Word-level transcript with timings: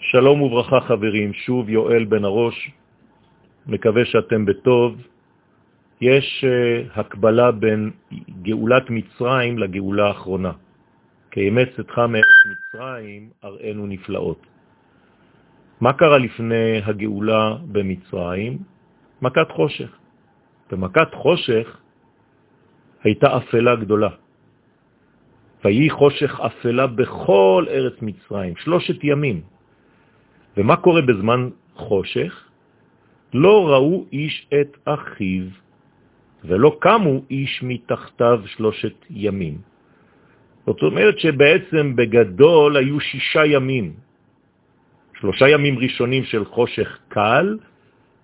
שלום 0.00 0.42
וברכה 0.42 0.80
חברים, 0.80 1.32
שוב 1.32 1.68
יואל 1.68 2.04
בן 2.04 2.24
הראש, 2.24 2.70
מקווה 3.66 4.04
שאתם 4.04 4.44
בטוב. 4.44 4.96
יש 6.00 6.44
uh, 6.44 7.00
הקבלה 7.00 7.52
בין 7.52 7.90
גאולת 8.42 8.90
מצרים 8.90 9.58
לגאולה 9.58 10.06
האחרונה. 10.08 10.52
כי 11.30 11.48
אמץ 11.48 11.68
אתך 11.80 11.98
מארץ 11.98 12.40
מצרים, 12.48 13.30
אראנו 13.44 13.86
נפלאות. 13.86 14.46
מה 15.80 15.92
קרה 15.92 16.18
לפני 16.18 16.80
הגאולה 16.84 17.56
במצרים? 17.72 18.58
מכת 19.22 19.50
חושך. 19.52 19.90
במכת 20.72 21.14
חושך 21.14 21.76
הייתה 23.04 23.36
אפלה 23.36 23.76
גדולה. 23.76 24.10
ויהי 25.64 25.90
חושך 25.90 26.40
אפלה 26.40 26.86
בכל 26.86 27.64
ארץ 27.68 27.96
מצרים, 28.02 28.56
שלושת 28.56 29.04
ימים. 29.04 29.59
ומה 30.56 30.76
קורה 30.76 31.02
בזמן 31.02 31.48
חושך? 31.74 32.32
לא 33.34 33.68
ראו 33.68 34.06
איש 34.12 34.46
את 34.60 34.76
אחיו, 34.84 35.44
ולא 36.44 36.76
קמו 36.80 37.22
איש 37.30 37.62
מתחתיו 37.62 38.40
שלושת 38.46 38.94
ימים. 39.10 39.58
זאת 40.66 40.82
אומרת 40.82 41.18
שבעצם 41.18 41.96
בגדול 41.96 42.76
היו 42.76 43.00
שישה 43.00 43.46
ימים. 43.46 43.92
שלושה 45.20 45.48
ימים 45.48 45.78
ראשונים 45.78 46.24
של 46.24 46.44
חושך 46.44 46.98
קל, 47.08 47.58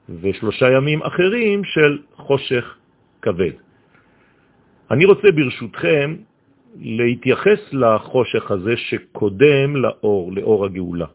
ושלושה 0.09 0.71
ימים 0.71 1.03
אחרים 1.03 1.65
של 1.65 1.99
חושך 2.17 2.65
כבד. 3.23 3.57
אני 4.91 5.05
רוצה 5.05 5.29
ברשותכם 5.33 6.17
להתייחס 6.79 7.61
לחושך 7.73 8.51
הזה 8.51 8.75
שקודם 8.77 9.77
לאור, 9.77 10.33
לאור 10.33 10.65
הגאולה. 10.65 11.07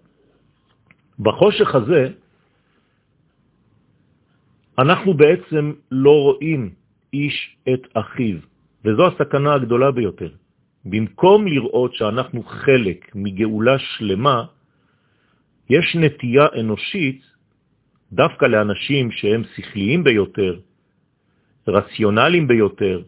בחושך 1.22 1.76
הזה 1.76 2.08
אנחנו 4.80 5.14
בעצם 5.14 5.74
לא 5.92 6.12
רואים 6.22 6.70
איש 7.14 7.58
את 7.74 7.82
אחיו, 7.94 8.38
וזו 8.86 9.08
הסכנה 9.08 9.54
הגדולה 9.54 9.92
ביותר. 9.92 10.32
במקום 10.86 11.48
לראות 11.48 11.94
שאנחנו 11.94 12.44
חלק 12.44 13.16
מגאולה 13.16 13.80
שלמה, 13.80 14.46
יש 15.70 15.96
נטייה 15.96 16.46
אנושית, 16.60 17.22
דווקא 18.14 18.46
לאנשים 18.46 19.12
שהם 19.12 19.44
שכליים 19.56 20.04
ביותר, 20.04 20.60
רציונליים 21.68 22.48
ביותר, 22.48 23.02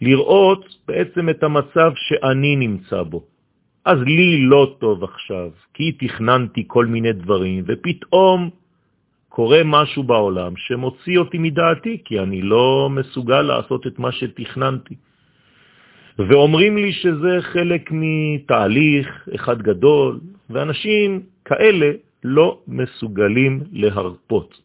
לראות 0.00 0.64
בעצם 0.88 1.28
את 1.28 1.42
המצב 1.42 1.90
שאני 1.94 2.56
נמצא 2.56 3.02
בו. 3.02 3.33
אז 3.84 3.98
לי 3.98 4.40
לא 4.40 4.76
טוב 4.78 5.04
עכשיו, 5.04 5.50
כי 5.74 5.92
תכננתי 5.92 6.64
כל 6.66 6.86
מיני 6.86 7.12
דברים, 7.12 7.64
ופתאום 7.66 8.50
קורה 9.28 9.60
משהו 9.64 10.02
בעולם 10.02 10.56
שמוציא 10.56 11.18
אותי 11.18 11.38
מדעתי, 11.38 11.98
כי 12.04 12.20
אני 12.20 12.42
לא 12.42 12.88
מסוגל 12.90 13.42
לעשות 13.42 13.86
את 13.86 13.98
מה 13.98 14.12
שתכננתי. 14.12 14.94
ואומרים 16.18 16.76
לי 16.76 16.92
שזה 16.92 17.38
חלק 17.40 17.90
מתהליך 17.92 19.28
אחד 19.34 19.62
גדול, 19.62 20.20
ואנשים 20.50 21.20
כאלה 21.44 21.90
לא 22.24 22.58
מסוגלים 22.68 23.60
להרפות, 23.72 24.60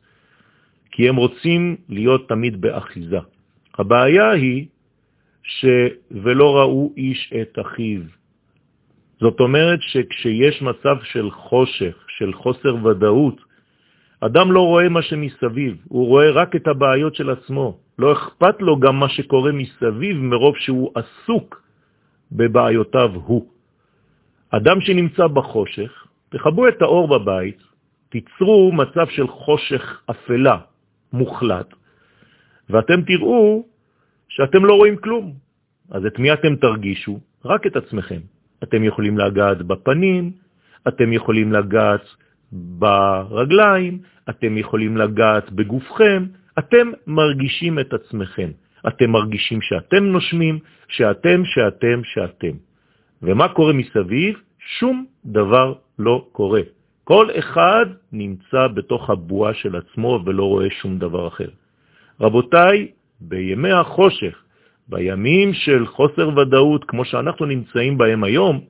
כי 0.91 1.09
הם 1.09 1.15
רוצים 1.15 1.75
להיות 1.89 2.29
תמיד 2.29 2.61
באחיזה. 2.61 3.19
הבעיה 3.77 4.31
היא 4.31 4.65
ש... 5.43 5.65
ולא 6.11 6.57
ראו 6.57 6.93
איש 6.97 7.33
את 7.41 7.59
אחיו. 7.61 8.18
זאת 9.19 9.39
אומרת 9.39 9.79
שכשיש 9.81 10.61
מצב 10.61 10.95
של 11.03 11.31
חושך, 11.31 11.95
של 12.07 12.33
חוסר 12.33 12.85
ודאות, 12.85 13.41
אדם 14.19 14.51
לא 14.51 14.61
רואה 14.61 14.89
מה 14.89 15.01
שמסביב, 15.01 15.77
הוא 15.87 16.07
רואה 16.07 16.31
רק 16.31 16.55
את 16.55 16.67
הבעיות 16.67 17.15
של 17.15 17.29
עצמו. 17.29 17.77
לא 17.99 18.13
אכפת 18.13 18.61
לו 18.61 18.79
גם 18.79 18.99
מה 18.99 19.09
שקורה 19.09 19.51
מסביב 19.51 20.17
מרוב 20.17 20.55
שהוא 20.57 20.91
עסוק 20.95 21.61
בבעיותיו 22.31 23.11
הוא. 23.15 23.47
אדם 24.49 24.81
שנמצא 24.81 25.27
בחושך, 25.27 26.07
תחבו 26.29 26.67
את 26.67 26.81
האור 26.81 27.07
בבית, 27.07 27.59
תיצרו 28.09 28.71
מצב 28.71 29.07
של 29.09 29.27
חושך 29.27 30.01
אפלה 30.09 30.57
מוחלט, 31.13 31.73
ואתם 32.69 33.01
תראו 33.01 33.65
שאתם 34.29 34.65
לא 34.65 34.73
רואים 34.73 34.95
כלום. 34.95 35.33
אז 35.91 36.05
את 36.05 36.19
מי 36.19 36.33
אתם 36.33 36.55
תרגישו? 36.55 37.19
רק 37.45 37.67
את 37.67 37.75
עצמכם. 37.75 38.19
אתם 38.63 38.83
יכולים 38.83 39.17
לגעת 39.17 39.61
בפנים, 39.61 40.31
אתם 40.87 41.13
יכולים 41.13 41.53
לגעת 41.53 42.05
ברגליים, 42.51 43.99
אתם 44.29 44.57
יכולים 44.57 44.97
לגעת 44.97 45.51
בגופכם, 45.51 46.25
אתם 46.59 46.91
מרגישים 47.07 47.79
את 47.79 47.93
עצמכם. 47.93 48.51
אתם 48.87 49.09
מרגישים 49.11 49.61
שאתם 49.61 50.03
נושמים, 50.03 50.59
שאתם, 50.87 51.45
שאתם, 51.45 52.01
שאתם. 52.03 52.55
ומה 53.21 53.47
קורה 53.47 53.73
מסביב? 53.73 54.35
שום 54.79 55.05
דבר 55.25 55.73
לא 55.99 56.27
קורה. 56.31 56.61
כל 57.03 57.27
אחד 57.39 57.85
נמצא 58.11 58.67
בתוך 58.67 59.09
הבועה 59.09 59.53
של 59.53 59.75
עצמו 59.75 60.19
ולא 60.25 60.43
רואה 60.43 60.69
שום 60.69 60.97
דבר 60.97 61.27
אחר. 61.27 61.49
רבותיי, 62.21 62.87
בימי 63.21 63.71
החושך, 63.71 64.43
בימים 64.89 65.53
של 65.53 65.85
חוסר 65.87 66.29
ודאות, 66.37 66.83
כמו 66.83 67.05
שאנחנו 67.05 67.45
נמצאים 67.45 67.97
בהם 67.97 68.23
היום, 68.23 68.61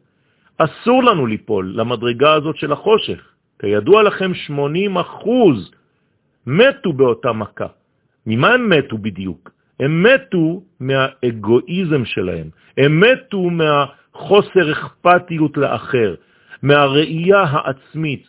אסור 0.57 1.03
לנו 1.03 1.27
ליפול 1.27 1.73
למדרגה 1.75 2.33
הזאת 2.33 2.57
של 2.57 2.71
החושך. 2.71 3.21
כידוע 3.59 4.03
לכם, 4.03 4.33
80 4.33 4.97
אחוז 4.97 5.71
מתו 6.47 6.93
באותה 6.93 7.31
מכה. 7.31 7.67
ממה 8.25 8.53
הם 8.53 8.69
מתו 8.69 8.97
בדיוק? 8.97 9.51
הם 9.79 10.03
מתו 10.03 10.61
מהאגואיזם 10.79 12.05
שלהם, 12.05 12.47
הם 12.77 12.99
מתו 12.99 13.49
מהחוסר 13.49 14.71
אכפתיות 14.71 15.57
לאחר, 15.57 16.15
מהראייה 16.63 17.41
העצמית, 17.41 18.23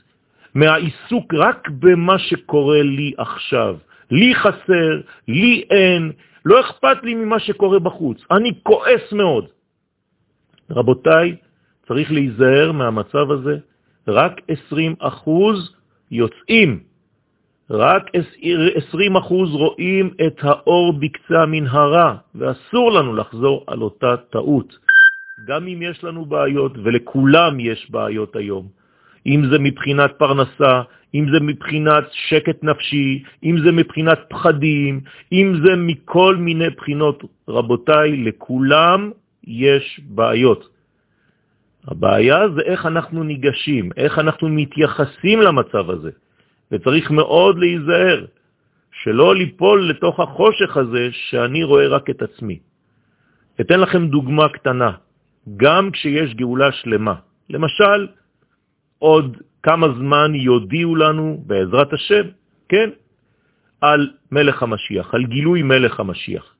מהעיסוק 0.54 1.34
רק 1.34 1.68
במה 1.68 2.18
שקורה 2.18 2.82
לי 2.82 3.12
עכשיו. 3.18 3.76
לי 4.10 4.34
חסר, 4.34 5.00
לי 5.28 5.64
אין, 5.70 6.12
לא 6.44 6.60
אכפת 6.60 7.02
לי 7.02 7.14
ממה 7.14 7.40
שקורה 7.40 7.78
בחוץ, 7.78 8.18
אני 8.30 8.52
כועס 8.62 9.12
מאוד. 9.12 9.46
רבותיי, 10.70 11.36
צריך 11.86 12.12
להיזהר 12.12 12.72
מהמצב 12.72 13.30
הזה, 13.30 13.58
רק 14.08 14.40
20 14.48 14.94
אחוז 14.98 15.74
יוצאים, 16.10 16.80
רק 17.70 18.10
20 18.88 19.16
אחוז 19.16 19.54
רואים 19.54 20.14
את 20.26 20.36
האור 20.42 20.92
בקצה 20.92 21.42
המנהרה, 21.42 22.16
ואסור 22.34 22.92
לנו 22.92 23.14
לחזור 23.14 23.64
על 23.66 23.82
אותה 23.82 24.16
טעות. 24.16 24.78
גם 25.46 25.66
אם 25.66 25.82
יש 25.82 26.04
לנו 26.04 26.24
בעיות, 26.24 26.72
ולכולם 26.84 27.60
יש 27.60 27.90
בעיות 27.90 28.36
היום, 28.36 28.68
אם 29.26 29.42
זה 29.50 29.58
מבחינת 29.58 30.10
פרנסה, 30.18 30.82
אם 31.14 31.26
זה 31.32 31.40
מבחינת 31.40 32.04
שקט 32.12 32.64
נפשי, 32.64 33.22
אם 33.44 33.56
זה 33.64 33.72
מבחינת 33.72 34.18
פחדים, 34.28 35.00
אם 35.32 35.52
זה 35.64 35.76
מכל 35.76 36.36
מיני 36.36 36.70
בחינות. 36.70 37.24
רבותיי, 37.48 38.16
לכולם 38.16 39.10
יש 39.44 40.00
בעיות. 40.08 40.68
הבעיה 41.88 42.48
זה 42.48 42.60
איך 42.60 42.86
אנחנו 42.86 43.24
ניגשים, 43.24 43.90
איך 43.96 44.18
אנחנו 44.18 44.48
מתייחסים 44.48 45.40
למצב 45.40 45.90
הזה, 45.90 46.10
וצריך 46.72 47.10
מאוד 47.10 47.58
להיזהר 47.58 48.26
שלא 49.02 49.34
ליפול 49.34 49.90
לתוך 49.90 50.20
החושך 50.20 50.76
הזה 50.76 51.08
שאני 51.12 51.64
רואה 51.64 51.88
רק 51.88 52.10
את 52.10 52.22
עצמי. 52.22 52.58
אתן 53.60 53.80
לכם 53.80 54.08
דוגמה 54.08 54.48
קטנה, 54.48 54.90
גם 55.56 55.90
כשיש 55.90 56.34
גאולה 56.34 56.72
שלמה. 56.72 57.14
למשל, 57.50 58.06
עוד 59.00 59.36
כמה 59.62 59.86
זמן 59.98 60.34
יודיעו 60.34 60.96
לנו, 60.96 61.42
בעזרת 61.46 61.92
השם, 61.92 62.24
כן, 62.68 62.90
על 63.80 64.10
מלך 64.32 64.62
המשיח, 64.62 65.14
על 65.14 65.24
גילוי 65.24 65.62
מלך 65.62 66.00
המשיח. 66.00 66.54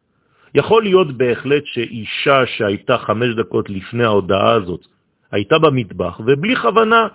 יכול 0.55 0.83
להיות 0.83 1.13
בהחלט 1.13 1.63
שאישה 1.67 2.47
שהייתה 2.47 2.99
חמש 2.99 3.29
דקות 3.37 3.71
לפני 3.71 4.05
ההודעה 4.05 4.53
הזאת, 4.53 4.87
הייתה 5.31 5.59
במטבח, 5.59 6.21
ובלי 6.21 6.57
כוונה 6.57 7.09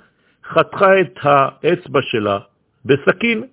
חתכה 0.45 1.01
את 1.01 1.15
האצבע 1.21 1.99
שלה 2.01 2.39
בסכין, 2.85 3.43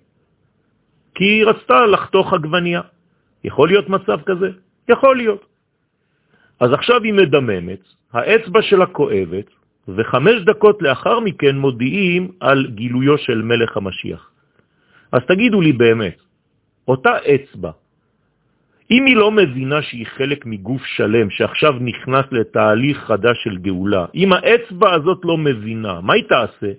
כי 1.15 1.23
היא 1.23 1.45
רצתה 1.45 1.85
לחתוך 1.85 2.33
עגבניה. 2.33 2.81
יכול 3.43 3.67
להיות 3.67 3.89
מצב 3.89 4.21
כזה? 4.25 4.49
יכול 4.89 5.17
להיות. 5.17 5.45
אז 6.59 6.73
עכשיו 6.73 7.03
היא 7.03 7.13
מדממת, 7.13 7.81
האצבע 8.13 8.61
שלה 8.61 8.85
כואבת, 8.85 9.49
וחמש 9.87 10.41
דקות 10.45 10.81
לאחר 10.81 11.19
מכן 11.19 11.55
מודיעים 11.55 12.31
על 12.39 12.67
גילויו 12.75 13.17
של 13.17 13.41
מלך 13.41 13.77
המשיח. 13.77 14.29
אז 15.11 15.21
תגידו 15.27 15.61
לי 15.61 15.71
באמת, 15.71 16.17
אותה 16.87 17.13
אצבע, 17.17 17.71
אם 18.91 19.05
היא 19.05 19.15
לא 19.15 19.31
מבינה 19.31 19.81
שהיא 19.81 20.05
חלק 20.05 20.45
מגוף 20.45 20.85
שלם 20.85 21.29
שעכשיו 21.29 21.73
נכנס 21.79 22.25
לתהליך 22.31 22.97
חדש 22.97 23.37
של 23.43 23.57
גאולה, 23.57 24.05
אם 24.15 24.33
האצבע 24.33 24.93
הזאת 24.93 25.21
לא 25.23 25.37
מבינה, 25.37 26.01
מה 26.01 26.13
היא 26.13 26.23
תעשה? 26.23 26.71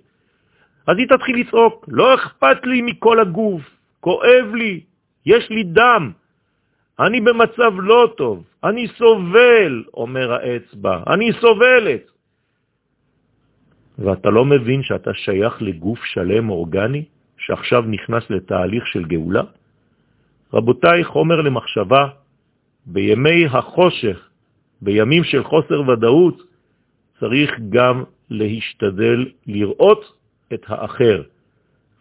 אז 0.86 0.94
היא 0.98 1.08
תתחיל 1.08 1.36
לצעוק, 1.40 1.86
לא 1.88 2.14
אכפת 2.14 2.58
לי 2.64 2.82
מכל 2.82 3.20
הגוף, 3.20 3.62
כואב 4.00 4.46
לי, 4.54 4.80
יש 5.26 5.50
לי 5.50 5.62
דם, 5.62 6.12
אני 7.00 7.20
במצב 7.20 7.72
לא 7.78 8.12
טוב, 8.16 8.44
אני 8.64 8.88
סובל, 8.88 9.84
אומר 9.94 10.32
האצבע, 10.32 11.02
אני 11.06 11.32
סובלת. 11.40 12.13
ואתה 13.98 14.30
לא 14.30 14.44
מבין 14.44 14.82
שאתה 14.82 15.14
שייך 15.14 15.62
לגוף 15.62 16.04
שלם 16.04 16.50
אורגני, 16.50 17.04
שעכשיו 17.38 17.82
נכנס 17.82 18.30
לתהליך 18.30 18.86
של 18.86 19.04
גאולה? 19.04 19.42
רבותיי, 20.52 21.04
חומר 21.04 21.40
למחשבה, 21.40 22.08
בימי 22.86 23.46
החושך, 23.46 24.18
בימים 24.82 25.24
של 25.24 25.44
חוסר 25.44 25.88
ודאות, 25.88 26.42
צריך 27.20 27.50
גם 27.70 28.04
להשתדל 28.30 29.26
לראות 29.46 30.02
את 30.54 30.62
האחר, 30.66 31.22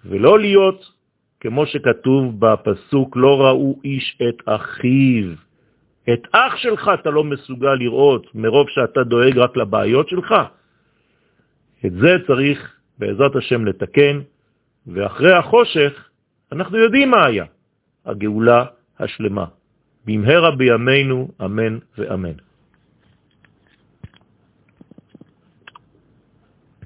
ולא 0.06 0.40
להיות, 0.40 0.92
כמו 1.40 1.66
שכתוב 1.66 2.40
בפסוק, 2.40 3.18
לא 3.18 3.42
ראו 3.42 3.80
איש 3.84 4.18
את 4.30 4.38
אחיו. 4.46 5.26
את 6.14 6.28
אח 6.32 6.58
שלך 6.58 6.92
אתה 6.94 7.10
לא 7.10 7.24
מסוגל 7.24 7.74
לראות 7.74 8.36
מרוב 8.36 8.70
שאתה 8.70 9.04
דואג 9.04 9.38
רק 9.38 9.58
לבעיות 9.58 10.10
שלך. 10.10 10.36
את 11.86 11.92
זה 11.92 12.18
צריך 12.28 12.76
בעזרת 12.98 13.36
השם 13.36 13.66
לתקן, 13.66 14.20
ואחרי 14.88 15.34
החושך 15.34 16.10
אנחנו 16.52 16.78
יודעים 16.78 17.12
מה 17.12 17.26
היה, 17.26 17.46
הגאולה 18.06 18.66
השלמה. 19.00 19.46
במהרה 20.06 20.56
בימינו, 20.56 21.32
אמן 21.46 21.78
ואמן. 21.98 22.34